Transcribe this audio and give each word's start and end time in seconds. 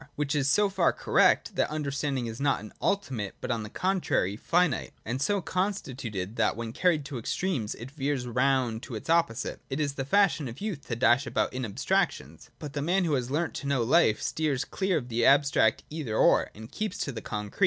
Which 0.15 0.33
is 0.33 0.49
so 0.49 0.67
far 0.67 0.91
correct, 0.91 1.55
that 1.57 1.69
understanding 1.69 2.25
is 2.25 2.41
not 2.41 2.59
an 2.59 2.73
ultimate, 2.81 3.35
but 3.39 3.51
on 3.51 3.61
the 3.61 3.69
contrary 3.69 4.35
finite, 4.35 4.93
and 5.05 5.21
so 5.21 5.41
constituted 5.41 6.37
that 6.37 6.57
when 6.57 6.73
carried 6.73 7.05
to 7.05 7.19
extremes 7.19 7.75
it 7.75 7.91
veers 7.91 8.25
round 8.25 8.81
to 8.81 8.95
its 8.95 9.11
opposite. 9.11 9.61
It 9.69 9.79
is 9.79 9.93
the 9.93 10.03
fashion 10.03 10.47
of 10.47 10.59
youth 10.59 10.87
to 10.87 10.95
dash 10.95 11.27
about 11.27 11.53
in 11.53 11.65
abstractions: 11.65 12.49
but 12.57 12.73
the 12.73 12.81
man 12.81 13.03
who 13.05 13.13
has 13.13 13.29
learnt 13.29 13.53
to 13.57 13.67
know 13.67 13.83
life 13.83 14.19
steers 14.23 14.65
clear 14.65 14.97
of 14.97 15.09
the 15.09 15.23
abstract' 15.23 15.83
either— 15.91 16.17
or,' 16.17 16.49
and 16.55 16.71
keeps 16.71 16.97
to 17.01 17.11
the 17.11 17.21
concrete. 17.21 17.57
8i. 17.57 17.59